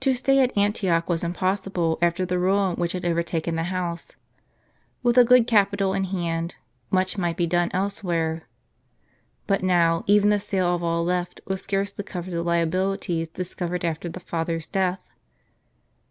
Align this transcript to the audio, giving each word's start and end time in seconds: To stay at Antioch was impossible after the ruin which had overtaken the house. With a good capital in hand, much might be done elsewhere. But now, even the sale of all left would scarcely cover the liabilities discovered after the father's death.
To 0.00 0.12
stay 0.12 0.40
at 0.42 0.54
Antioch 0.58 1.08
was 1.08 1.24
impossible 1.24 1.98
after 2.02 2.26
the 2.26 2.38
ruin 2.38 2.76
which 2.76 2.92
had 2.92 3.06
overtaken 3.06 3.54
the 3.56 3.62
house. 3.72 4.12
With 5.02 5.16
a 5.16 5.24
good 5.24 5.46
capital 5.46 5.94
in 5.94 6.04
hand, 6.04 6.56
much 6.90 7.16
might 7.16 7.38
be 7.38 7.46
done 7.46 7.70
elsewhere. 7.72 8.42
But 9.46 9.62
now, 9.62 10.04
even 10.06 10.28
the 10.28 10.38
sale 10.38 10.74
of 10.74 10.82
all 10.82 11.02
left 11.02 11.40
would 11.46 11.60
scarcely 11.60 12.04
cover 12.04 12.30
the 12.30 12.42
liabilities 12.42 13.30
discovered 13.30 13.86
after 13.86 14.10
the 14.10 14.20
father's 14.20 14.66
death. 14.66 15.00